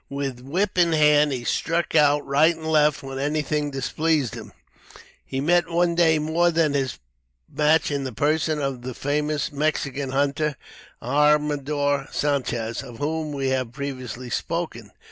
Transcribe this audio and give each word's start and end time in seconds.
With 0.09 0.39
whip 0.39 0.79
in 0.79 0.93
hand, 0.93 1.31
he 1.31 1.43
struck 1.43 1.93
out 1.93 2.25
right 2.25 2.55
and 2.55 2.65
left 2.65 3.03
when 3.03 3.19
anything 3.19 3.69
displeased 3.69 4.33
him. 4.33 4.51
He 5.23 5.39
met 5.39 5.69
one 5.69 5.93
day 5.93 6.17
more 6.17 6.49
than 6.49 6.73
his 6.73 6.97
match 7.47 7.91
in 7.91 8.03
the 8.03 8.11
person 8.11 8.59
of 8.59 8.81
the 8.81 8.95
famous 8.95 9.51
Mexican 9.51 10.09
hunter, 10.09 10.55
Armador 11.03 12.07
Sanchez, 12.11 12.81
of 12.81 12.97
whom 12.97 13.31
we 13.31 13.49
have 13.49 13.73
previously 13.73 14.31
spoken. 14.31 14.89